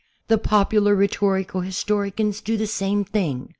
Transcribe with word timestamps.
The 0.29 0.39
popular 0.39 0.95
rhetorical 0.95 1.61
his 1.61 1.75
torians 1.83 2.43
do 2.43 2.57
the 2.57 2.65
same 2.65 3.05
thing. 3.05 3.49